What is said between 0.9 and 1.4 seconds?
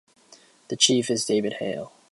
is